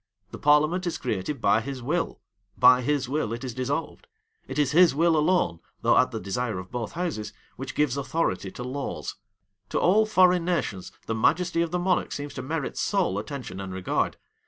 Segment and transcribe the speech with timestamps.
[0.31, 2.21] The parliament is created by his will;
[2.57, 4.07] by his will it is dissolved.
[4.47, 8.49] It is his will alone, though at the desire of both houses, which gives authority
[8.53, 9.13] to laws.
[9.69, 13.71] To all foreign nations, the majesty of the monarch seems to merit sole attention and
[13.71, 14.17] regard.